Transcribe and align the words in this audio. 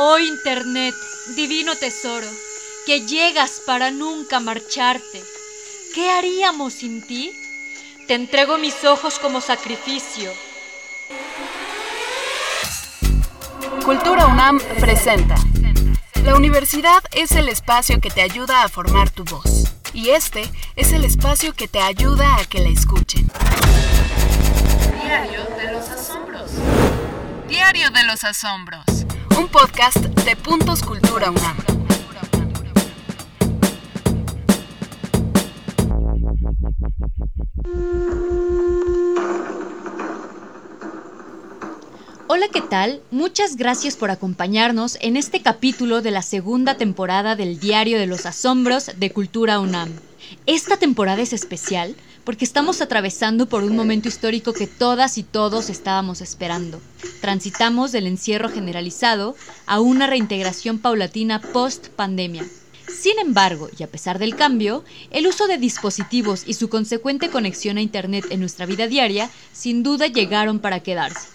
Oh 0.00 0.16
Internet, 0.16 0.94
divino 1.34 1.74
tesoro, 1.74 2.28
que 2.86 3.04
llegas 3.04 3.60
para 3.66 3.90
nunca 3.90 4.38
marcharte. 4.38 5.24
¿Qué 5.92 6.08
haríamos 6.08 6.74
sin 6.74 7.04
ti? 7.04 7.32
Te 8.06 8.14
entrego 8.14 8.58
mis 8.58 8.84
ojos 8.84 9.18
como 9.18 9.40
sacrificio. 9.40 10.32
Cultura 13.84 14.28
UNAM 14.28 14.60
presenta. 14.78 15.34
La 16.22 16.36
universidad 16.36 17.02
es 17.10 17.32
el 17.32 17.48
espacio 17.48 18.00
que 18.00 18.10
te 18.10 18.22
ayuda 18.22 18.62
a 18.62 18.68
formar 18.68 19.10
tu 19.10 19.24
voz. 19.24 19.74
Y 19.92 20.10
este 20.10 20.48
es 20.76 20.92
el 20.92 21.04
espacio 21.04 21.54
que 21.54 21.66
te 21.66 21.80
ayuda 21.80 22.36
a 22.36 22.44
que 22.44 22.60
la 22.60 22.68
escuchen. 22.68 23.28
Diario 25.02 25.44
de 25.56 25.72
los 25.72 25.88
Asombros. 25.88 26.52
Diario 27.48 27.90
de 27.90 28.04
los 28.04 28.22
Asombros. 28.22 28.97
Un 29.38 29.46
podcast 29.46 29.98
de 29.98 30.34
Puntos 30.34 30.82
Cultura 30.82 31.30
UNAM. 31.30 31.56
Hola, 42.26 42.46
¿qué 42.52 42.60
tal? 42.60 43.00
Muchas 43.12 43.54
gracias 43.54 43.96
por 43.96 44.10
acompañarnos 44.10 44.98
en 45.00 45.16
este 45.16 45.40
capítulo 45.40 46.02
de 46.02 46.10
la 46.10 46.22
segunda 46.22 46.76
temporada 46.76 47.36
del 47.36 47.60
Diario 47.60 48.00
de 48.00 48.06
los 48.06 48.26
Asombros 48.26 48.90
de 48.96 49.12
Cultura 49.12 49.60
UNAM. 49.60 49.92
Esta 50.46 50.78
temporada 50.78 51.22
es 51.22 51.32
especial 51.32 51.94
porque 52.28 52.44
estamos 52.44 52.82
atravesando 52.82 53.46
por 53.46 53.64
un 53.64 53.74
momento 53.74 54.06
histórico 54.06 54.52
que 54.52 54.66
todas 54.66 55.16
y 55.16 55.22
todos 55.22 55.70
estábamos 55.70 56.20
esperando. 56.20 56.78
Transitamos 57.22 57.90
del 57.90 58.06
encierro 58.06 58.50
generalizado 58.50 59.34
a 59.64 59.80
una 59.80 60.06
reintegración 60.06 60.78
paulatina 60.78 61.40
post-pandemia. 61.40 62.44
Sin 62.86 63.18
embargo, 63.18 63.70
y 63.78 63.82
a 63.82 63.86
pesar 63.86 64.18
del 64.18 64.36
cambio, 64.36 64.84
el 65.10 65.26
uso 65.26 65.46
de 65.46 65.56
dispositivos 65.56 66.42
y 66.46 66.52
su 66.52 66.68
consecuente 66.68 67.30
conexión 67.30 67.78
a 67.78 67.80
Internet 67.80 68.26
en 68.28 68.40
nuestra 68.40 68.66
vida 68.66 68.88
diaria 68.88 69.30
sin 69.54 69.82
duda 69.82 70.06
llegaron 70.06 70.58
para 70.58 70.80
quedarse. 70.80 71.28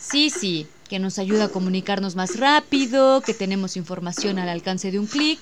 Sí, 0.00 0.30
sí, 0.30 0.66
que 0.88 0.98
nos 0.98 1.18
ayuda 1.18 1.44
a 1.44 1.48
comunicarnos 1.50 2.16
más 2.16 2.36
rápido, 2.40 3.20
que 3.20 3.34
tenemos 3.34 3.76
información 3.76 4.38
al 4.38 4.48
alcance 4.48 4.90
de 4.90 4.98
un 4.98 5.08
clic. 5.08 5.40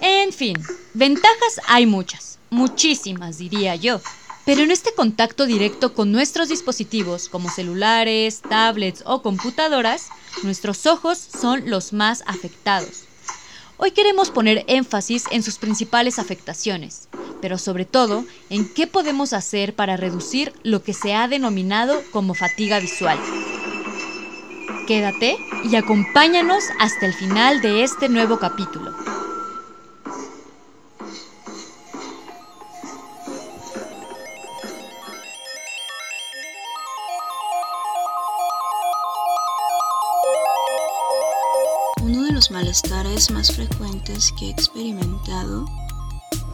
En 0.00 0.32
fin, 0.32 0.56
ventajas 0.94 1.60
hay 1.66 1.86
muchas, 1.86 2.31
muchísimas 2.52 3.38
diría 3.38 3.74
yo. 3.74 4.00
Pero 4.44 4.62
en 4.62 4.70
este 4.70 4.92
contacto 4.94 5.46
directo 5.46 5.94
con 5.94 6.12
nuestros 6.12 6.48
dispositivos, 6.48 7.28
como 7.28 7.48
celulares, 7.48 8.42
tablets 8.42 9.02
o 9.06 9.22
computadoras, 9.22 10.08
nuestros 10.42 10.86
ojos 10.86 11.18
son 11.18 11.70
los 11.70 11.92
más 11.92 12.22
afectados. 12.26 13.04
Hoy 13.78 13.92
queremos 13.92 14.30
poner 14.30 14.64
énfasis 14.68 15.24
en 15.30 15.42
sus 15.42 15.58
principales 15.58 16.18
afectaciones, 16.18 17.08
pero 17.40 17.56
sobre 17.58 17.84
todo 17.84 18.24
en 18.50 18.72
qué 18.72 18.86
podemos 18.86 19.32
hacer 19.32 19.74
para 19.74 19.96
reducir 19.96 20.52
lo 20.62 20.82
que 20.82 20.92
se 20.92 21.14
ha 21.14 21.28
denominado 21.28 22.00
como 22.12 22.34
fatiga 22.34 22.78
visual. 22.80 23.18
Quédate 24.86 25.36
y 25.64 25.76
acompáñanos 25.76 26.64
hasta 26.80 27.06
el 27.06 27.14
final 27.14 27.60
de 27.60 27.84
este 27.84 28.08
nuevo 28.08 28.38
capítulo. 28.38 29.01
Los 42.42 42.50
malestares 42.50 43.30
más 43.30 43.54
frecuentes 43.54 44.34
que 44.36 44.46
he 44.46 44.50
experimentado 44.50 45.64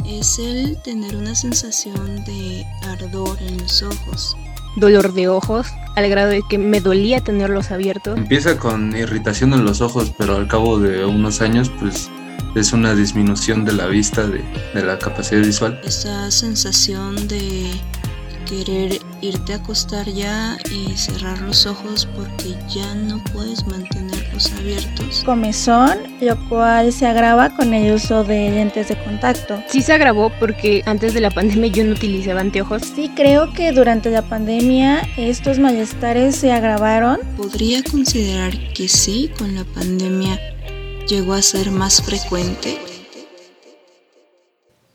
es 0.04 0.38
el 0.38 0.76
tener 0.82 1.16
una 1.16 1.34
sensación 1.34 2.22
de 2.26 2.66
ardor 2.82 3.38
en 3.40 3.56
los 3.56 3.82
ojos. 3.82 4.36
Dolor 4.76 5.14
de 5.14 5.28
ojos, 5.28 5.66
al 5.96 6.10
grado 6.10 6.28
de 6.28 6.42
que 6.46 6.58
me 6.58 6.82
dolía 6.82 7.24
tenerlos 7.24 7.70
abiertos. 7.70 8.18
Empieza 8.18 8.58
con 8.58 8.94
irritación 8.94 9.54
en 9.54 9.64
los 9.64 9.80
ojos, 9.80 10.12
pero 10.18 10.36
al 10.36 10.46
cabo 10.46 10.78
de 10.78 11.06
unos 11.06 11.40
años, 11.40 11.72
pues 11.80 12.10
es 12.54 12.74
una 12.74 12.94
disminución 12.94 13.64
de 13.64 13.72
la 13.72 13.86
vista, 13.86 14.26
de, 14.26 14.44
de 14.74 14.82
la 14.82 14.98
capacidad 14.98 15.40
visual. 15.40 15.80
Esa 15.84 16.30
sensación 16.30 17.28
de 17.28 17.70
querer 18.48 19.00
irte 19.20 19.52
a 19.52 19.56
acostar 19.56 20.06
ya 20.08 20.56
y 20.70 20.96
cerrar 20.96 21.40
los 21.42 21.66
ojos 21.66 22.08
porque 22.16 22.54
ya 22.68 22.94
no 22.94 23.22
puedes 23.32 23.66
mantenerlos 23.66 24.52
abiertos. 24.52 25.22
Comezón, 25.24 25.98
lo 26.20 26.48
cual 26.48 26.92
se 26.92 27.06
agrava 27.06 27.54
con 27.54 27.74
el 27.74 27.94
uso 27.94 28.24
de 28.24 28.50
lentes 28.50 28.88
de 28.88 28.96
contacto. 29.04 29.62
Sí 29.68 29.82
se 29.82 29.92
agravó 29.92 30.32
porque 30.40 30.82
antes 30.86 31.14
de 31.14 31.20
la 31.20 31.30
pandemia 31.30 31.70
yo 31.70 31.84
no 31.84 31.92
utilizaba 31.92 32.40
anteojos. 32.40 32.82
Sí 32.94 33.10
creo 33.14 33.52
que 33.52 33.72
durante 33.72 34.10
la 34.10 34.22
pandemia 34.22 35.02
estos 35.16 35.58
malestares 35.58 36.36
se 36.36 36.50
agravaron. 36.52 37.18
Podría 37.36 37.82
considerar 37.82 38.52
que 38.72 38.88
sí, 38.88 39.30
con 39.38 39.54
la 39.54 39.64
pandemia 39.64 40.38
llegó 41.06 41.34
a 41.34 41.42
ser 41.42 41.70
más 41.70 42.02
frecuente. 42.02 42.78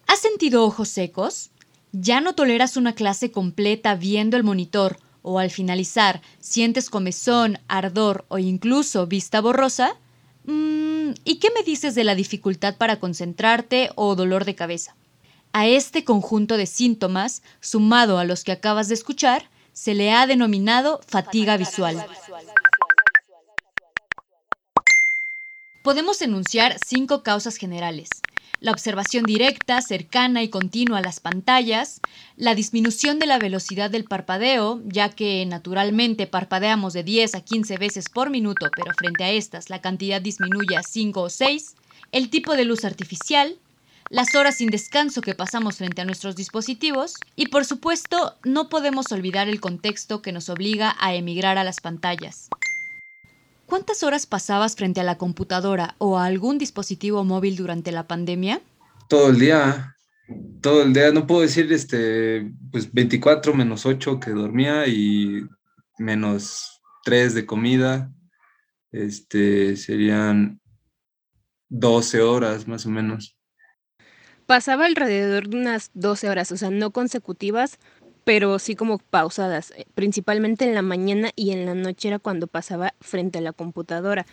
¿Has 0.08 0.20
sentido 0.20 0.64
ojos 0.64 0.90
secos? 0.90 1.52
¿Ya 1.96 2.22
no 2.22 2.34
toleras 2.34 2.76
una 2.76 2.96
clase 2.96 3.32
completa 3.32 3.94
viendo 3.94 4.36
el 4.36 4.44
monitor 4.44 4.98
o 5.22 5.38
al 5.38 5.52
finalizar 5.52 6.24
sientes 6.40 6.90
comezón, 6.90 7.60
ardor 7.68 8.26
o 8.30 8.40
incluso 8.40 9.06
vista 9.06 9.42
borrosa? 9.42 9.96
Mm, 10.46 11.12
¿Y 11.24 11.36
qué 11.36 11.50
me 11.56 11.62
dices 11.62 11.94
de 11.94 12.04
la 12.04 12.16
dificultad 12.16 12.78
para 12.78 13.00
concentrarte 13.00 13.92
o 13.94 14.16
dolor 14.16 14.44
de 14.44 14.56
cabeza? 14.56 14.96
A 15.52 15.68
este 15.68 16.04
conjunto 16.04 16.58
de 16.58 16.66
síntomas, 16.66 17.44
sumado 17.60 18.18
a 18.18 18.24
los 18.24 18.44
que 18.44 18.54
acabas 18.54 18.88
de 18.88 18.96
escuchar, 18.96 19.52
se 19.72 19.94
le 19.94 20.12
ha 20.12 20.26
denominado 20.26 21.00
fatiga 21.06 21.58
visual. 21.58 22.04
Podemos 25.84 26.24
enunciar 26.24 26.76
cinco 26.84 27.22
causas 27.22 27.58
generales 27.58 28.10
la 28.64 28.72
observación 28.72 29.26
directa, 29.26 29.82
cercana 29.82 30.42
y 30.42 30.48
continua 30.48 31.00
a 31.00 31.02
las 31.02 31.20
pantallas, 31.20 32.00
la 32.38 32.56
disminución 32.56 33.20
de 33.20 33.26
la 33.26 33.38
velocidad 33.38 33.92
del 33.92 34.06
parpadeo, 34.06 34.82
ya 34.86 35.10
que 35.10 35.46
naturalmente 35.46 36.28
parpadeamos 36.28 36.94
de 36.94 37.04
10 37.04 37.36
a 37.36 37.42
15 37.42 37.78
veces 37.78 38.08
por 38.08 38.30
minuto, 38.30 38.70
pero 38.74 38.94
frente 38.94 39.26
a 39.26 39.32
estas 39.32 39.70
la 39.70 39.82
cantidad 39.82 40.22
disminuye 40.22 40.78
a 40.78 40.82
5 40.82 41.22
o 41.22 41.30
6, 41.30 41.76
el 42.14 42.30
tipo 42.30 42.56
de 42.56 42.64
luz 42.64 42.86
artificial, 42.86 43.58
las 44.10 44.34
horas 44.34 44.56
sin 44.56 44.70
descanso 44.70 45.20
que 45.20 45.36
pasamos 45.36 45.76
frente 45.76 46.02
a 46.02 46.06
nuestros 46.06 46.38
dispositivos 46.38 47.16
y 47.36 47.48
por 47.48 47.66
supuesto 47.66 48.38
no 48.46 48.70
podemos 48.70 49.12
olvidar 49.12 49.50
el 49.50 49.60
contexto 49.60 50.22
que 50.22 50.32
nos 50.32 50.48
obliga 50.48 50.96
a 51.02 51.14
emigrar 51.16 51.58
a 51.58 51.66
las 51.66 51.82
pantallas. 51.82 52.48
¿Cuántas 53.74 54.04
horas 54.04 54.28
pasabas 54.28 54.76
frente 54.76 55.02
a 55.02 55.04
la 55.04 55.18
computadora 55.18 55.96
o 55.98 56.20
a 56.20 56.26
algún 56.26 56.60
dispositivo 56.60 57.24
móvil 57.24 57.56
durante 57.56 57.92
la 57.92 58.06
pandemia? 58.06 58.62
Todo 59.10 59.32
el 59.32 59.40
día, 59.40 59.96
todo 60.62 60.84
el 60.84 60.94
día, 60.94 61.12
no 61.12 61.26
puedo 61.26 61.42
decir 61.42 61.74
este, 61.74 62.54
pues 62.72 62.94
24 62.94 63.52
menos 63.56 63.88
8 63.88 64.20
que 64.20 64.30
dormía 64.30 64.86
y 64.86 65.48
menos 65.98 66.84
3 67.04 67.34
de 67.34 67.48
comida, 67.48 68.14
este, 68.92 69.76
serían 69.76 70.62
12 71.70 72.22
horas 72.22 72.68
más 72.68 72.86
o 72.86 72.92
menos. 72.92 73.36
Pasaba 74.46 74.86
alrededor 74.86 75.50
de 75.50 75.58
unas 75.58 75.90
12 75.96 76.30
horas, 76.30 76.52
o 76.52 76.58
sea, 76.58 76.70
no 76.70 76.92
consecutivas, 76.92 77.80
pero 78.24 78.60
sí 78.60 78.76
como 78.76 78.98
pausadas, 78.98 79.72
eh, 79.76 79.86
principalmente 79.96 80.66
en 80.66 80.76
la 80.76 80.82
mañana 80.82 81.32
y 81.36 81.52
en 81.52 81.66
la 81.66 81.74
noche 81.74 82.08
era 82.08 82.20
cuando 82.20 82.48
pasaba 82.48 82.94
frente 83.02 83.40
a 83.40 83.42
la 83.42 83.54
computadora. 83.54 84.26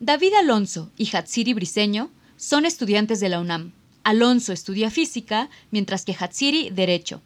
David 0.00 0.34
Alonso 0.34 0.90
y 0.96 1.14
Hatsiri 1.14 1.54
Briseño 1.54 2.10
son 2.36 2.64
estudiantes 2.66 3.20
de 3.20 3.28
la 3.28 3.40
UNAM. 3.40 3.72
Alonso 4.04 4.52
estudia 4.52 4.90
física, 4.90 5.50
mientras 5.70 6.04
que 6.04 6.16
Hatsiri 6.18 6.70
derecho. 6.70 7.20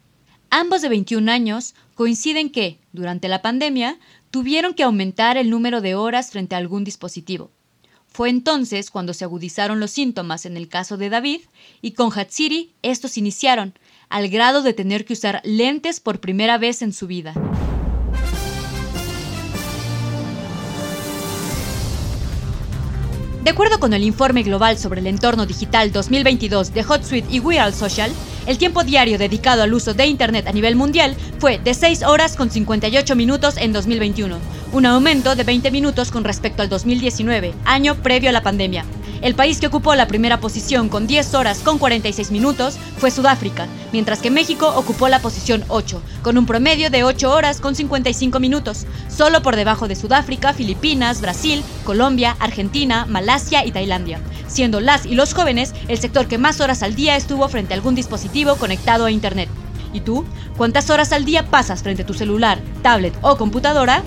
Ambos 0.49 0.81
de 0.81 0.89
21 0.89 1.31
años 1.31 1.75
coinciden 1.95 2.51
que, 2.51 2.79
durante 2.91 3.27
la 3.27 3.41
pandemia, 3.41 3.99
tuvieron 4.31 4.73
que 4.73 4.83
aumentar 4.83 5.37
el 5.37 5.49
número 5.49 5.81
de 5.81 5.95
horas 5.95 6.31
frente 6.31 6.55
a 6.55 6.57
algún 6.57 6.83
dispositivo. 6.83 7.51
Fue 8.07 8.29
entonces 8.29 8.91
cuando 8.91 9.13
se 9.13 9.23
agudizaron 9.23 9.79
los 9.79 9.89
síntomas 9.91 10.45
en 10.45 10.57
el 10.57 10.67
caso 10.67 10.97
de 10.97 11.09
David 11.09 11.41
y 11.81 11.93
con 11.93 12.11
Hatsiri 12.11 12.73
estos 12.83 13.17
iniciaron, 13.17 13.73
al 14.13 14.29
grado 14.29 14.61
de 14.61 14.73
tener 14.73 15.05
que 15.05 15.13
usar 15.13 15.41
lentes 15.43 15.99
por 15.99 16.19
primera 16.19 16.59
vez 16.59 16.83
en 16.83 16.93
su 16.93 17.07
vida. 17.07 17.33
De 23.43 23.49
acuerdo 23.49 23.79
con 23.79 23.91
el 23.93 24.03
informe 24.03 24.43
global 24.43 24.77
sobre 24.77 25.01
el 25.01 25.07
entorno 25.07 25.47
digital 25.47 25.91
2022 25.91 26.75
de 26.75 26.83
HotSuite 26.83 27.27
y 27.33 27.39
We 27.39 27.57
Are 27.57 27.73
Social, 27.73 28.11
el 28.45 28.59
tiempo 28.59 28.83
diario 28.83 29.17
dedicado 29.17 29.63
al 29.63 29.73
uso 29.73 29.95
de 29.95 30.05
Internet 30.05 30.45
a 30.45 30.51
nivel 30.51 30.75
mundial 30.75 31.15
fue 31.39 31.57
de 31.57 31.73
6 31.73 32.03
horas 32.03 32.35
con 32.35 32.51
58 32.51 33.15
minutos 33.15 33.57
en 33.57 33.73
2021, 33.73 34.37
un 34.73 34.85
aumento 34.85 35.35
de 35.35 35.43
20 35.43 35.71
minutos 35.71 36.11
con 36.11 36.23
respecto 36.23 36.61
al 36.61 36.69
2019, 36.69 37.55
año 37.65 37.95
previo 37.95 38.29
a 38.29 38.33
la 38.33 38.43
pandemia. 38.43 38.85
El 39.23 39.35
país 39.35 39.61
que 39.61 39.67
ocupó 39.67 39.95
la 39.95 40.05
primera 40.05 40.41
posición 40.41 40.89
con 40.89 41.07
10 41.07 41.33
horas 41.35 41.59
con 41.59 41.77
46 41.77 42.29
minutos 42.29 42.77
fue 42.97 43.09
Sudáfrica, 43.09 43.67
mientras 43.93 44.19
que 44.19 44.29
México 44.29 44.67
ocupó 44.75 45.07
la 45.07 45.21
posición 45.21 45.63
8, 45.69 46.01
con 46.21 46.37
un 46.37 46.45
promedio 46.45 46.89
de 46.89 47.05
8 47.05 47.31
horas 47.31 47.61
con 47.61 47.73
55 47.73 48.41
minutos, 48.41 48.85
solo 49.07 49.41
por 49.41 49.55
debajo 49.55 49.87
de 49.87 49.95
Sudáfrica, 49.95 50.53
Filipinas, 50.53 51.21
Brasil, 51.21 51.63
Colombia, 51.85 52.35
Argentina, 52.41 53.05
Malasia 53.05 53.65
y 53.65 53.71
Tailandia, 53.71 54.19
siendo 54.47 54.81
las 54.81 55.05
y 55.05 55.15
los 55.15 55.33
jóvenes 55.33 55.73
el 55.87 55.99
sector 55.99 56.27
que 56.27 56.37
más 56.37 56.59
horas 56.59 56.83
al 56.83 56.93
día 56.93 57.15
estuvo 57.15 57.47
frente 57.47 57.73
a 57.73 57.77
algún 57.77 57.95
dispositivo 57.95 58.57
conectado 58.57 59.05
a 59.05 59.11
Internet. 59.11 59.47
¿Y 59.93 60.01
tú? 60.01 60.25
¿Cuántas 60.57 60.89
horas 60.89 61.13
al 61.13 61.23
día 61.23 61.49
pasas 61.49 61.81
frente 61.81 62.01
a 62.01 62.05
tu 62.05 62.13
celular, 62.13 62.59
tablet 62.81 63.13
o 63.21 63.37
computadora? 63.37 64.03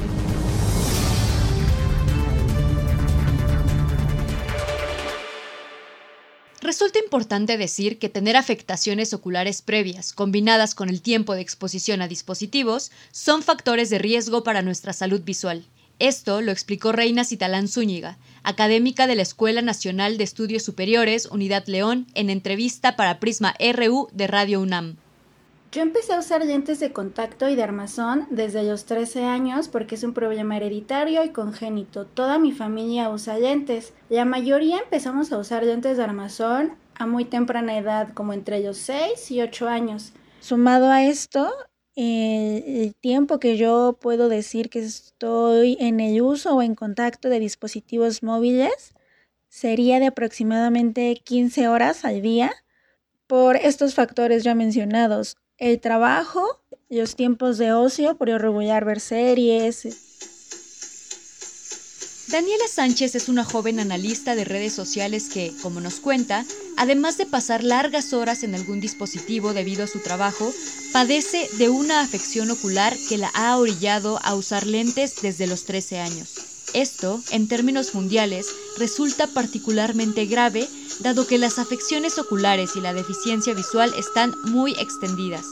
Resulta 6.67 6.99
importante 6.99 7.59
decir 7.59 8.01
que 8.01 8.09
tener 8.09 8.37
afectaciones 8.37 9.15
oculares 9.15 9.63
previas, 9.63 10.13
combinadas 10.13 10.75
con 10.75 10.89
el 10.89 11.01
tiempo 11.01 11.37
de 11.37 11.41
exposición 11.41 12.03
a 12.03 12.09
dispositivos, 12.09 12.91
son 13.13 13.45
factores 13.45 13.89
de 13.89 13.99
riesgo 13.99 14.43
para 14.43 14.63
nuestra 14.63 14.93
salud 14.93 15.21
visual. 15.21 15.65
Esto 16.01 16.41
lo 16.41 16.51
explicó 16.51 16.91
Reina 16.91 17.23
Citalán 17.23 17.69
Zúñiga, 17.69 18.19
académica 18.43 19.07
de 19.07 19.15
la 19.15 19.23
Escuela 19.23 19.63
Nacional 19.63 20.19
de 20.19 20.25
Estudios 20.25 20.65
Superiores 20.65 21.27
Unidad 21.27 21.69
León, 21.69 22.09
en 22.15 22.31
entrevista 22.31 22.97
para 22.97 23.21
Prisma 23.21 23.55
RU 23.61 24.09
de 24.13 24.27
Radio 24.27 24.61
UNAM. 24.61 24.97
Yo 25.77 25.83
empecé 25.83 26.15
a 26.15 26.21
usar 26.21 26.43
lentes 26.43 26.81
de 26.81 26.91
contacto 26.91 27.51
y 27.51 27.55
de 27.55 27.63
armazón 27.63 28.27
desde 28.31 28.63
los 28.63 28.87
13 28.87 29.25
años 29.25 29.69
porque 29.69 29.97
es 29.97 30.05
un 30.05 30.15
problema 30.15 30.57
hereditario 30.57 31.23
y 31.23 31.29
congénito. 31.29 32.07
Toda 32.07 32.39
mi 32.39 32.53
familia 32.53 33.11
usa 33.11 33.37
lentes. 33.37 33.93
La 34.09 34.25
mayoría 34.25 34.79
empezamos 34.79 35.33
a 35.33 35.37
usar 35.37 35.65
lentes 35.65 35.99
de 35.99 36.03
armazón 36.03 36.79
a 36.95 37.07
muy 37.07 37.27
temprana 37.27 37.77
edad, 37.77 38.09
como 38.15 38.33
entre 38.33 38.61
los 38.61 38.79
6 38.79 39.31
y 39.33 39.43
8 39.43 39.69
años. 39.69 40.15
Sumado 40.41 40.89
a 40.89 41.05
esto, 41.05 41.53
el 41.95 42.95
tiempo 42.95 43.39
que 43.39 43.59
yo 43.59 43.99
puedo 44.01 44.31
decir 44.31 44.71
que 44.71 44.79
estoy 44.79 45.77
en 45.79 46.01
el 46.01 46.23
uso 46.23 46.57
o 46.57 46.63
en 46.63 46.75
contacto 46.75 47.29
de 47.29 47.39
dispositivos 47.39 48.23
móviles 48.23 48.95
sería 49.51 50.01
de 50.01 50.07
aproximadamente 50.07 51.21
15 51.23 51.69
horas 51.69 52.07
al 52.07 52.23
día 52.23 52.51
por 53.27 53.57
estos 53.57 53.95
factores 53.95 54.43
ya 54.43 54.55
mencionados 54.55 55.37
el 55.59 55.81
trabajo, 55.81 56.61
los 56.89 57.17
tiempos 57.17 57.59
de 57.59 57.73
ocio, 57.73 58.17
por 58.17 58.29
regular 58.29 58.85
ver 58.85 59.01
series. 59.01 59.87
Daniela 62.29 62.67
Sánchez 62.69 63.15
es 63.15 63.29
una 63.29 63.45
joven 63.45 63.79
analista 63.79 64.35
de 64.35 64.45
redes 64.45 64.73
sociales 64.73 65.29
que, 65.33 65.53
como 65.63 65.81
nos 65.81 66.01
cuenta, 66.01 66.45
además 66.77 67.19
de 67.19 67.27
pasar 67.27 67.63
largas 67.63 68.13
horas 68.13 68.43
en 68.43 68.55
algún 68.55 68.81
dispositivo 68.81 69.55
debido 69.55 69.85
a 69.85 69.87
su 69.87 70.01
trabajo, 70.01 70.53
padece 70.93 71.49
de 71.57 71.69
una 71.69 72.01
afección 72.01 72.51
ocular 72.51 72.97
que 73.09 73.17
la 73.17 73.29
ha 73.29 73.57
orillado 73.57 74.19
a 74.25 74.35
usar 74.35 74.67
lentes 74.67 75.23
desde 75.23 75.47
los 75.47 75.65
13 75.65 76.01
años. 76.01 76.46
Esto, 76.77 77.23
en 77.31 77.49
términos 77.49 77.95
mundiales, 77.95 78.49
resulta 78.77 79.27
particularmente 79.29 80.27
grave 80.27 80.69
dado 81.01 81.27
que 81.27 81.39
las 81.39 81.59
afecciones 81.59 82.19
oculares 82.19 82.77
y 82.77 82.83
la 82.83 82.93
deficiencia 82.93 83.55
visual 83.55 83.95
están 83.99 84.35
muy 84.45 84.73
extendidas. 84.73 85.47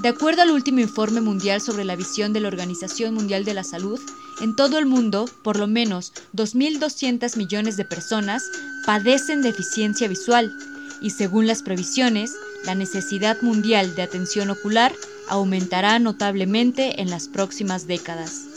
De 0.00 0.08
acuerdo 0.08 0.40
al 0.40 0.50
último 0.50 0.80
informe 0.80 1.20
mundial 1.20 1.60
sobre 1.60 1.84
la 1.84 1.94
visión 1.94 2.32
de 2.32 2.40
la 2.40 2.48
Organización 2.48 3.12
Mundial 3.12 3.44
de 3.44 3.52
la 3.52 3.64
Salud, 3.64 4.00
en 4.40 4.56
todo 4.56 4.78
el 4.78 4.86
mundo, 4.86 5.28
por 5.44 5.58
lo 5.58 5.66
menos 5.66 6.14
2.200 6.34 7.36
millones 7.36 7.76
de 7.76 7.84
personas 7.84 8.42
padecen 8.86 9.42
deficiencia 9.42 10.08
visual 10.08 10.56
y 11.02 11.10
según 11.10 11.46
las 11.46 11.62
previsiones, 11.62 12.32
la 12.64 12.74
necesidad 12.74 13.42
mundial 13.42 13.94
de 13.94 14.00
atención 14.04 14.48
ocular 14.48 14.94
aumentará 15.28 15.98
notablemente 15.98 17.02
en 17.02 17.10
las 17.10 17.28
próximas 17.28 17.86
décadas. 17.86 18.51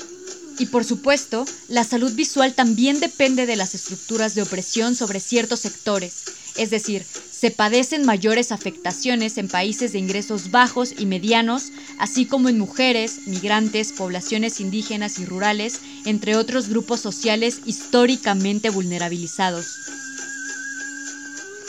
Y 0.58 0.68
por 0.68 0.86
supuesto, 0.86 1.46
la 1.68 1.84
salud 1.84 2.14
visual 2.14 2.54
también 2.54 3.00
depende 3.00 3.46
de 3.46 3.56
las 3.56 3.76
estructuras 3.76 4.36
de 4.36 4.42
opresión 4.42 4.96
sobre 4.96 5.20
ciertos 5.20 5.60
sectores, 5.60 6.24
es 6.58 6.70
decir, 6.70 7.06
se 7.30 7.52
padecen 7.52 8.06
mayores 8.06 8.54
afectaciones 8.54 9.38
en 9.38 9.50
países 9.50 9.92
de 9.92 10.00
ingresos 10.00 10.52
bajos 10.52 10.94
y 10.98 11.06
medianos, 11.06 11.72
así 12.00 12.26
como 12.26 12.48
en 12.48 12.58
mujeres, 12.58 13.28
migrantes, 13.28 13.92
poblaciones 13.92 14.62
indígenas 14.62 15.20
y 15.20 15.26
rurales, 15.26 15.82
entre 16.06 16.38
otros 16.38 16.70
grupos 16.70 17.02
sociales 17.02 17.60
históricamente 17.66 18.70
vulnerabilizados. 18.70 19.66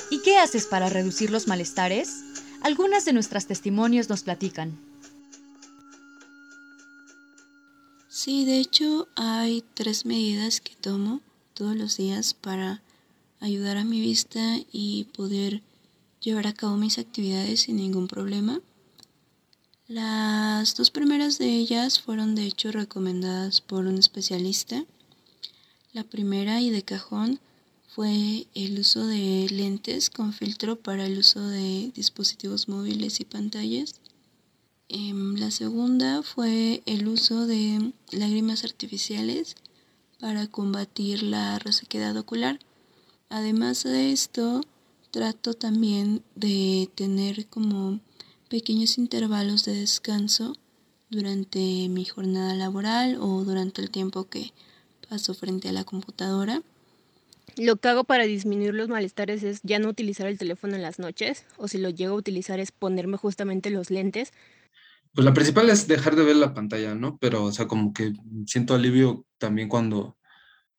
¿Y 0.09 0.19
qué 0.23 0.39
haces 0.39 0.67
para 0.67 0.89
reducir 0.89 1.31
los 1.31 1.49
malestares? 1.49 2.23
Algunas 2.63 3.05
de 3.05 3.13
nuestras 3.13 3.47
testimonios 3.47 4.09
nos 4.09 4.23
platican. 4.23 4.79
Sí, 8.27 8.45
de 8.45 8.59
hecho 8.59 9.07
hay 9.15 9.63
tres 9.75 10.05
medidas 10.05 10.61
que 10.61 10.75
tomo 10.75 11.21
todos 11.55 11.77
los 11.77 11.97
días 11.97 12.35
para 12.35 12.83
ayudar 13.39 13.77
a 13.77 13.85
mi 13.85 14.01
vista 14.01 14.59
y 14.73 15.05
poder 15.17 15.63
llevar 16.21 16.49
a 16.49 16.53
cabo 16.53 16.77
mis 16.77 16.99
actividades 16.99 17.61
sin 17.61 17.77
ningún 17.77 18.09
problema. 18.09 18.61
Las 19.87 20.75
dos 20.75 20.91
primeras 20.91 21.39
de 21.39 21.55
ellas 21.55 22.01
fueron 22.01 22.35
de 22.35 22.47
hecho 22.47 22.73
recomendadas 22.73 23.61
por 23.61 23.87
un 23.87 23.97
especialista. 23.97 24.85
La 25.93 26.03
primera 26.03 26.61
y 26.61 26.71
de 26.71 26.83
cajón 26.83 27.39
fue 27.95 28.49
el 28.57 28.81
uso 28.81 29.07
de 29.07 29.47
lentes 29.53 30.11
con 30.11 30.33
filtro 30.33 30.75
para 30.75 31.07
el 31.07 31.17
uso 31.17 31.47
de 31.47 31.93
dispositivos 31.95 32.67
móviles 32.67 33.21
y 33.21 33.25
pantallas. 33.25 34.01
Em, 34.89 35.35
la 35.35 35.51
segunda 35.51 36.23
fue 36.23 36.83
el 36.87 37.09
uso 37.09 37.47
de 37.47 37.93
lágrimas 38.13 38.63
artificiales 38.63 39.57
para 40.21 40.47
combatir 40.47 41.25
la 41.25 41.59
resequedad 41.59 42.17
ocular. 42.17 42.61
Además 43.29 43.83
de 43.83 44.13
esto, 44.13 44.61
trato 45.11 45.55
también 45.55 46.23
de 46.37 46.89
tener 46.95 47.49
como 47.49 47.99
pequeños 48.49 48.97
intervalos 48.97 49.65
de 49.65 49.75
descanso 49.75 50.55
durante 51.11 51.89
mi 51.89 52.05
jornada 52.05 52.55
laboral 52.55 53.19
o 53.21 53.43
durante 53.43 53.83
el 53.83 53.91
tiempo 53.91 54.29
que 54.29 54.53
paso 55.09 55.35
frente 55.35 55.69
a 55.69 55.73
la 55.73 55.83
computadora. 55.83 56.63
Lo 57.57 57.77
que 57.77 57.89
hago 57.89 58.05
para 58.05 58.25
disminuir 58.25 58.75
los 58.75 58.89
malestares 58.89 59.43
es 59.43 59.61
ya 59.63 59.79
no 59.79 59.89
utilizar 59.89 60.27
el 60.27 60.39
teléfono 60.39 60.75
en 60.75 60.83
las 60.83 60.99
noches 60.99 61.47
o 61.57 61.69
si 61.69 61.79
lo 61.79 61.91
llego 61.91 62.15
a 62.15 62.19
utilizar 62.19 62.61
es 62.61 62.73
ponerme 62.73 63.17
justamente 63.17 63.71
los 63.71 63.91
lentes 63.91 64.33
pues 65.17 65.25
la 65.25 65.33
principal 65.33 65.71
es 65.71 65.89
dejar 65.89 66.15
de 66.15 66.25
ver 66.25 66.37
la 66.37 66.53
pantalla, 66.53 66.95
¿no? 66.95 67.17
Pero, 67.19 67.45
o 67.45 67.51
sea, 67.51 67.67
como 67.67 67.95
que 67.95 68.13
siento 68.47 68.75
alivio 68.75 69.25
también 69.39 69.67
cuando 69.67 70.19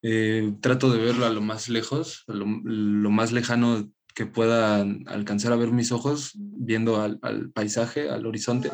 eh, 0.04 0.54
trato 0.62 0.92
de 0.92 1.00
verlo 1.04 1.26
a 1.26 1.32
lo 1.32 1.42
más 1.42 1.70
lejos, 1.70 2.24
lo, 2.28 2.46
más 2.46 3.32
lejano 3.32 3.90
que 4.14 4.28
pueda 4.28 4.82
alcanzar 5.08 5.54
a 5.54 5.56
ver 5.56 5.72
mis 5.72 5.92
ojos, 5.92 6.34
viendo 6.36 7.02
al, 7.02 7.18
al 7.24 7.50
paisaje, 7.50 8.12
al 8.12 8.28
horizonte. 8.28 8.70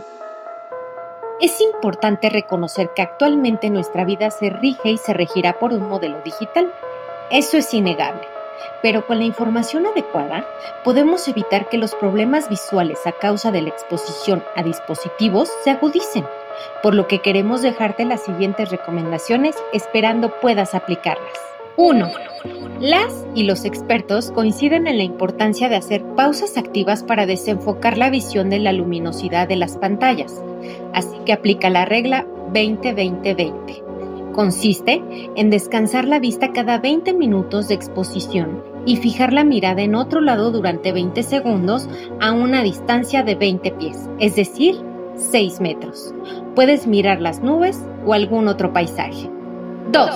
Es 1.39 1.61
importante 1.61 2.29
reconocer 2.29 2.89
que 2.93 3.01
actualmente 3.01 3.69
nuestra 3.69 4.03
vida 4.03 4.31
se 4.31 4.49
rige 4.49 4.91
y 4.91 4.97
se 4.97 5.13
regirá 5.13 5.59
por 5.59 5.71
un 5.71 5.87
modelo 5.87 6.21
digital. 6.25 6.73
Eso 7.29 7.57
es 7.57 7.73
innegable 7.73 8.33
pero 8.81 9.05
con 9.05 9.17
la 9.17 9.23
información 9.23 9.85
adecuada 9.85 10.45
podemos 10.83 11.27
evitar 11.27 11.69
que 11.69 11.77
los 11.77 11.95
problemas 11.95 12.49
visuales 12.49 12.99
a 13.05 13.11
causa 13.13 13.51
de 13.51 13.61
la 13.61 13.69
exposición 13.69 14.43
a 14.55 14.63
dispositivos 14.63 15.49
se 15.63 15.71
agudicen, 15.71 16.25
por 16.81 16.93
lo 16.93 17.07
que 17.07 17.19
queremos 17.19 17.61
dejarte 17.61 18.05
las 18.05 18.23
siguientes 18.23 18.69
recomendaciones 18.69 19.55
esperando 19.71 20.39
puedas 20.39 20.75
aplicarlas. 20.75 21.33
1. 21.75 22.07
Las 22.79 23.25
y 23.33 23.43
los 23.43 23.65
expertos 23.65 24.31
coinciden 24.31 24.85
en 24.85 24.97
la 24.97 25.03
importancia 25.03 25.69
de 25.69 25.75
hacer 25.75 26.03
pausas 26.15 26.57
activas 26.57 27.03
para 27.03 27.25
desenfocar 27.25 27.97
la 27.97 28.11
visión 28.11 28.49
de 28.49 28.59
la 28.59 28.73
luminosidad 28.73 29.47
de 29.47 29.55
las 29.55 29.77
pantallas, 29.77 30.43
así 30.93 31.17
que 31.25 31.33
aplica 31.33 31.71
la 31.71 31.85
regla 31.85 32.27
20-20-20 32.51 33.82
Consiste 34.33 35.03
en 35.35 35.51
descansar 35.51 36.05
la 36.05 36.19
vista 36.19 36.51
cada 36.53 36.79
20 36.79 37.13
minutos 37.13 37.67
de 37.67 37.75
exposición 37.75 38.63
y 38.83 38.97
fijar 38.97 39.31
la 39.31 39.43
mirada 39.43 39.83
en 39.83 39.93
otro 39.93 40.21
lado 40.21 40.51
durante 40.51 40.91
20 40.91 41.21
segundos 41.21 41.87
a 42.19 42.31
una 42.31 42.63
distancia 42.63 43.21
de 43.21 43.35
20 43.35 43.71
pies, 43.73 44.09
es 44.19 44.35
decir, 44.35 44.75
6 45.15 45.61
metros. 45.61 46.15
Puedes 46.55 46.87
mirar 46.87 47.21
las 47.21 47.43
nubes 47.43 47.85
o 48.07 48.13
algún 48.13 48.47
otro 48.47 48.73
paisaje. 48.73 49.29
2. 49.91 50.09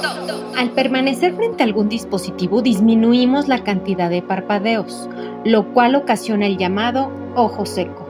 Al 0.58 0.72
permanecer 0.72 1.36
frente 1.36 1.62
a 1.62 1.68
algún 1.68 1.88
dispositivo 1.88 2.64
disminuimos 2.64 3.48
la 3.48 3.64
cantidad 3.64 4.10
de 4.10 4.24
parpadeos, 4.24 5.08
lo 5.46 5.72
cual 5.74 5.94
ocasiona 5.96 6.48
el 6.48 6.58
llamado 6.58 7.12
ojo 7.36 7.68
seco, 7.68 8.08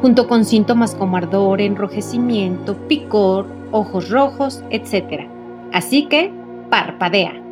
junto 0.00 0.28
con 0.28 0.44
síntomas 0.44 0.94
como 0.94 1.16
ardor, 1.16 1.60
enrojecimiento, 1.60 2.76
picor, 2.86 3.46
ojos 3.72 4.08
rojos, 4.08 4.62
etc. 4.70 5.28
Así 5.72 6.06
que, 6.06 6.32
parpadea. 6.70 7.42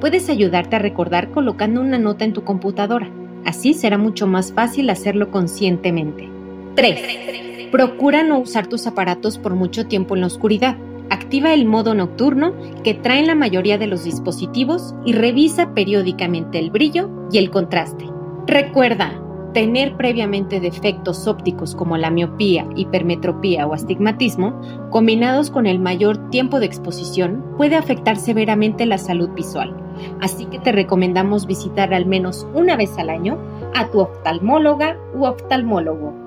Puedes 0.00 0.28
ayudarte 0.28 0.76
a 0.76 0.80
recordar 0.80 1.30
colocando 1.30 1.80
una 1.80 1.98
nota 1.98 2.24
en 2.24 2.32
tu 2.32 2.44
computadora. 2.44 3.08
Así 3.44 3.74
será 3.74 3.98
mucho 3.98 4.26
más 4.26 4.52
fácil 4.52 4.90
hacerlo 4.90 5.30
conscientemente. 5.30 6.28
3. 6.76 7.70
Procura 7.70 8.22
no 8.22 8.38
usar 8.38 8.66
tus 8.66 8.86
aparatos 8.86 9.38
por 9.38 9.54
mucho 9.54 9.86
tiempo 9.86 10.14
en 10.14 10.22
la 10.22 10.26
oscuridad. 10.26 10.76
Activa 11.10 11.52
el 11.52 11.66
modo 11.66 11.94
nocturno 11.94 12.54
que 12.82 12.94
traen 12.94 13.26
la 13.26 13.34
mayoría 13.34 13.78
de 13.78 13.86
los 13.86 14.04
dispositivos 14.04 14.94
y 15.04 15.12
revisa 15.12 15.74
periódicamente 15.74 16.58
el 16.58 16.70
brillo 16.70 17.10
y 17.30 17.38
el 17.38 17.50
contraste. 17.50 18.06
Recuerda, 18.46 19.20
tener 19.54 19.96
previamente 19.96 20.60
defectos 20.60 21.26
ópticos 21.26 21.74
como 21.74 21.96
la 21.96 22.10
miopía, 22.10 22.66
hipermetropía 22.76 23.66
o 23.66 23.72
astigmatismo, 23.72 24.60
combinados 24.90 25.50
con 25.50 25.66
el 25.66 25.78
mayor 25.78 26.28
tiempo 26.28 26.60
de 26.60 26.66
exposición, 26.66 27.42
puede 27.56 27.76
afectar 27.76 28.16
severamente 28.16 28.84
la 28.84 28.98
salud 28.98 29.30
visual. 29.30 29.74
Así 30.20 30.46
que 30.46 30.58
te 30.58 30.72
recomendamos 30.72 31.46
visitar 31.46 31.94
al 31.94 32.04
menos 32.04 32.46
una 32.52 32.76
vez 32.76 32.98
al 32.98 33.08
año 33.08 33.38
a 33.74 33.86
tu 33.90 34.00
oftalmóloga 34.00 34.98
u 35.14 35.24
oftalmólogo. 35.24 36.23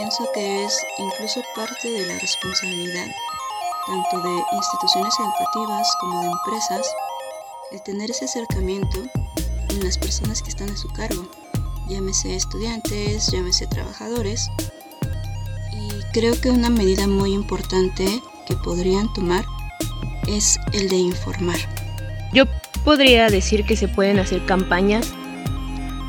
Pienso 0.00 0.26
que 0.32 0.64
es 0.64 0.78
incluso 0.96 1.42
parte 1.54 1.90
de 1.90 2.06
la 2.06 2.18
responsabilidad, 2.18 3.06
tanto 3.86 4.26
de 4.26 4.42
instituciones 4.56 5.14
educativas 5.20 5.94
como 6.00 6.22
de 6.22 6.26
empresas, 6.28 6.90
el 7.70 7.82
tener 7.82 8.10
ese 8.10 8.24
acercamiento 8.24 8.98
en 9.68 9.84
las 9.84 9.98
personas 9.98 10.40
que 10.40 10.48
están 10.48 10.70
a 10.70 10.76
su 10.78 10.88
cargo, 10.88 11.28
llámese 11.86 12.34
estudiantes, 12.34 13.30
llámese 13.30 13.66
trabajadores. 13.66 14.48
Y 15.74 15.90
creo 16.14 16.32
que 16.40 16.48
una 16.48 16.70
medida 16.70 17.06
muy 17.06 17.34
importante 17.34 18.22
que 18.46 18.56
podrían 18.56 19.12
tomar 19.12 19.44
es 20.26 20.58
el 20.72 20.88
de 20.88 20.96
informar. 20.96 21.58
Yo 22.32 22.44
podría 22.86 23.28
decir 23.28 23.66
que 23.66 23.76
se 23.76 23.86
pueden 23.86 24.18
hacer 24.18 24.46
campañas 24.46 25.12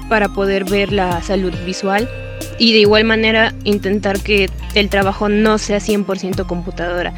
para 0.07 0.29
poder 0.29 0.63
ver 0.63 0.93
la 0.93 1.21
salud 1.21 1.53
visual 1.65 2.10
y 2.62 2.74
de 2.74 2.80
igual 2.82 3.06
manera 3.06 3.56
intentar 3.63 4.20
que 4.20 4.48
el 4.75 4.88
trabajo 4.88 5.30
no 5.30 5.58
sea 5.58 5.80
100% 5.80 6.46
computadora. 6.46 7.12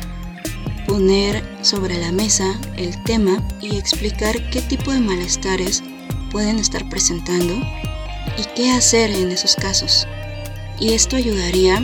Poner 0.88 1.44
sobre 1.62 1.98
la 1.98 2.14
mesa 2.14 2.46
el 2.78 3.04
tema 3.04 3.46
y 3.62 3.76
explicar 3.76 4.38
qué 4.52 4.62
tipo 4.62 4.94
de 4.94 5.02
malestares 5.02 5.84
pueden 6.32 6.60
estar 6.60 6.88
presentando 6.88 7.56
y 8.38 8.46
qué 8.56 8.72
hacer 8.72 9.12
en 9.12 9.32
esos 9.32 9.58
casos. 9.58 10.08
Y 10.80 10.94
esto 10.94 11.18
ayudaría 11.18 11.76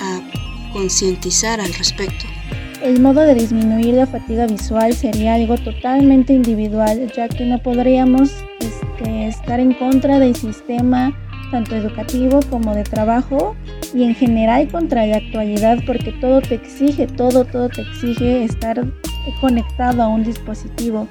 a 0.00 0.72
concientizar 0.72 1.60
al 1.60 1.74
respecto. 1.74 2.24
El 2.82 3.02
modo 3.02 3.20
de 3.20 3.34
disminuir 3.34 3.96
la 3.96 4.06
fatiga 4.06 4.46
visual 4.46 4.94
sería 4.94 5.34
algo 5.34 5.58
totalmente 5.58 6.32
individual, 6.32 7.12
ya 7.14 7.28
que 7.28 7.44
no 7.44 7.62
podríamos 7.62 8.30
este, 8.60 9.26
estar 9.26 9.60
en 9.60 9.74
contra 9.74 10.18
del 10.18 10.34
sistema 10.34 11.14
tanto 11.52 11.76
educativo 11.76 12.40
como 12.50 12.74
de 12.74 12.82
trabajo 12.82 13.54
y 13.94 14.02
en 14.02 14.14
general 14.16 14.68
contra 14.72 15.06
la 15.06 15.18
actualidad 15.18 15.78
porque 15.86 16.10
todo 16.12 16.40
te 16.40 16.56
exige, 16.56 17.06
todo, 17.06 17.44
todo 17.44 17.68
te 17.68 17.82
exige 17.82 18.42
estar 18.42 18.84
conectado 19.40 20.02
a 20.02 20.08
un 20.08 20.24
dispositivo. 20.24 21.06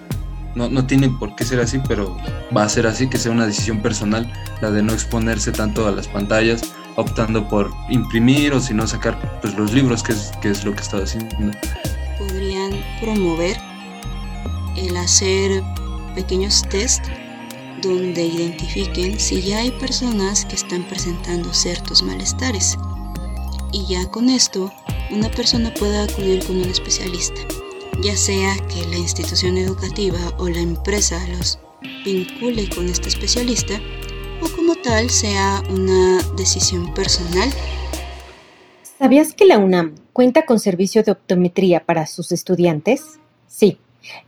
No, 0.55 0.69
no 0.69 0.85
tiene 0.85 1.09
por 1.09 1.33
qué 1.35 1.45
ser 1.45 1.61
así, 1.61 1.79
pero 1.87 2.17
va 2.55 2.63
a 2.63 2.69
ser 2.69 2.85
así, 2.85 3.07
que 3.07 3.17
sea 3.17 3.31
una 3.31 3.45
decisión 3.45 3.81
personal, 3.81 4.29
la 4.61 4.69
de 4.69 4.83
no 4.83 4.91
exponerse 4.91 5.53
tanto 5.53 5.87
a 5.87 5.91
las 5.91 6.09
pantallas, 6.09 6.61
optando 6.97 7.47
por 7.47 7.71
imprimir 7.89 8.51
o 8.53 8.59
si 8.59 8.73
no 8.73 8.85
sacar 8.85 9.17
pues, 9.39 9.55
los 9.55 9.71
libros, 9.71 10.03
que 10.03 10.11
es, 10.11 10.33
que 10.41 10.49
es 10.49 10.65
lo 10.65 10.73
que 10.73 10.81
estaba 10.81 11.03
haciendo. 11.03 11.33
Podrían 12.17 12.71
promover 12.99 13.55
el 14.75 14.97
hacer 14.97 15.63
pequeños 16.15 16.63
test 16.69 17.05
donde 17.81 18.25
identifiquen 18.25 19.19
si 19.19 19.41
ya 19.41 19.59
hay 19.59 19.71
personas 19.71 20.45
que 20.45 20.55
están 20.55 20.83
presentando 20.83 21.53
ciertos 21.53 22.03
malestares. 22.03 22.77
Y 23.71 23.85
ya 23.87 24.09
con 24.09 24.29
esto, 24.29 24.71
una 25.11 25.29
persona 25.29 25.73
puede 25.73 25.97
acudir 25.97 26.45
con 26.45 26.57
un 26.57 26.69
especialista, 26.69 27.41
ya 28.01 28.15
sea 28.15 28.55
que 28.67 28.85
la 28.87 28.97
institución 28.97 29.57
educativa 29.57 30.19
o 30.37 30.49
la 30.49 30.59
empresa 30.59 31.25
los 31.37 31.59
vincule 32.05 32.69
con 32.69 32.87
este 32.87 33.09
especialista 33.09 33.79
o 34.41 34.55
como 34.55 34.75
tal 34.75 35.09
sea 35.09 35.63
una 35.69 36.21
decisión 36.35 36.93
personal. 36.93 37.49
¿Sabías 38.99 39.33
que 39.33 39.45
la 39.45 39.57
UNAM 39.57 39.95
cuenta 40.13 40.45
con 40.45 40.59
servicio 40.59 41.03
de 41.03 41.11
optometría 41.11 41.85
para 41.85 42.05
sus 42.05 42.31
estudiantes? 42.31 43.19
Sí. 43.47 43.77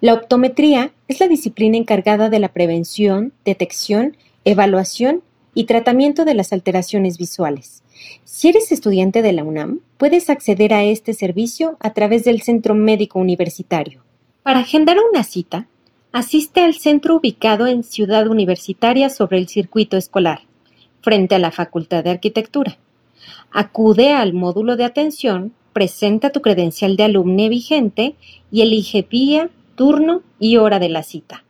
La 0.01 0.13
optometría 0.13 0.91
es 1.07 1.19
la 1.19 1.27
disciplina 1.27 1.77
encargada 1.77 2.29
de 2.29 2.39
la 2.39 2.49
prevención, 2.49 3.33
detección, 3.45 4.17
evaluación 4.45 5.21
y 5.53 5.65
tratamiento 5.65 6.25
de 6.25 6.33
las 6.33 6.53
alteraciones 6.53 7.17
visuales. 7.17 7.83
Si 8.23 8.49
eres 8.49 8.71
estudiante 8.71 9.21
de 9.21 9.33
la 9.33 9.43
UNAM, 9.43 9.79
puedes 9.97 10.29
acceder 10.29 10.73
a 10.73 10.83
este 10.83 11.13
servicio 11.13 11.77
a 11.79 11.93
través 11.93 12.23
del 12.23 12.41
Centro 12.41 12.75
Médico 12.75 13.19
Universitario. 13.19 14.03
Para 14.41 14.59
agendar 14.59 14.97
una 15.11 15.23
cita, 15.23 15.67
asiste 16.11 16.61
al 16.61 16.75
centro 16.75 17.15
ubicado 17.15 17.67
en 17.67 17.83
Ciudad 17.83 18.27
Universitaria 18.27 19.09
sobre 19.09 19.37
el 19.37 19.47
circuito 19.47 19.95
escolar, 19.95 20.41
frente 21.01 21.35
a 21.35 21.39
la 21.39 21.51
Facultad 21.51 22.03
de 22.03 22.11
Arquitectura. 22.11 22.77
Acude 23.51 24.11
al 24.11 24.33
módulo 24.33 24.75
de 24.75 24.83
atención, 24.83 25.53
presenta 25.71 26.31
tu 26.31 26.41
credencial 26.41 26.97
de 26.97 27.03
alumne 27.03 27.49
vigente 27.49 28.15
y 28.51 28.61
elige 28.61 29.07
vía 29.09 29.49
turno 29.75 30.21
y 30.39 30.57
hora 30.57 30.79
de 30.79 30.89
la 30.89 31.03
cita. 31.03 31.42